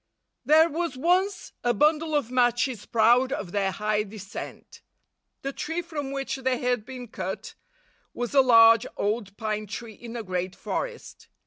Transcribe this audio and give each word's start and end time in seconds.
"There 0.43 0.67
was 0.67 0.97
once 0.97 1.53
a 1.63 1.73
194 1.73 1.73
bundle 1.77 2.15
of 2.17 2.31
matches 2.31 2.87
proud 2.87 3.31
of 3.31 3.51
their 3.51 3.69
high 3.69 4.01
descent. 4.01 4.81
The 5.43 5.53
tree 5.53 5.83
from 5.83 6.11
which 6.11 6.37
they 6.37 6.57
had 6.57 6.87
been 6.87 7.07
cut 7.07 7.53
was 8.11 8.33
a 8.33 8.41
large, 8.41 8.87
old 8.97 9.37
pine 9.37 9.67
tree 9.67 9.93
in 9.93 10.15
a 10.15 10.23
great 10.23 10.55
forest. 10.55 11.27